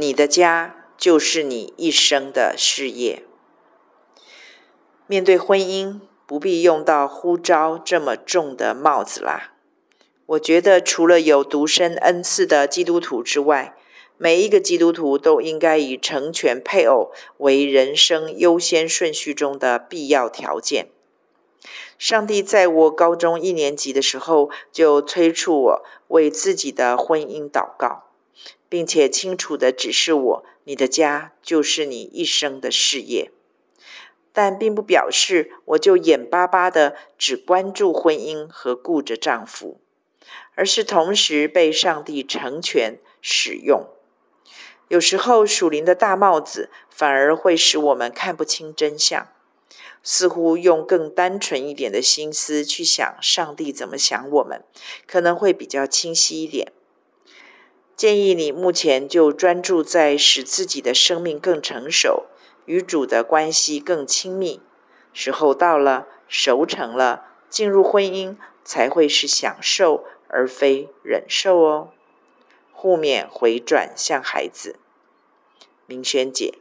[0.00, 3.24] 你的家就是你一生的事业。
[5.08, 9.54] 面对婚姻，不必用到呼召这么重的帽子啦。
[10.26, 13.74] 我觉得，除了有独身恩赐的基督徒之外，
[14.16, 20.90] 每一个基督徒都应该以成全配偶为人生优先顺序中的必要条件。
[21.98, 28.04] 上帝在我高中一年级的时候，就催促我为自己的婚姻祷告，
[28.68, 33.30] 并且清楚的指示我：你的家就是你一生的事业。
[34.32, 39.80] 但并不表示我就眼巴巴的只关注婚姻和顾着丈夫，
[40.54, 43.88] 而是同时被上帝成全使用。
[44.86, 49.28] 有时候属灵的大帽子反而会使我们看不清真相，
[50.04, 54.62] 似乎用更单纯一点的心思去想上帝怎么想我们，
[55.06, 56.72] 可能会比较清晰一点。
[57.98, 62.26] 建议你目前就专注在使自己的生命更成熟。
[62.64, 64.60] 与主的关系更亲密，
[65.12, 71.88] 时候到了，熟成了，进入婚姻才会是享受而非忍受哦。
[72.72, 74.76] 互勉回转向孩子，
[75.86, 76.54] 明轩姐。